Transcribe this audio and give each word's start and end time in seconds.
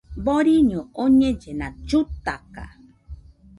Boriño 0.25 0.81
oñellena, 1.03 1.67
llutaka 1.89 2.63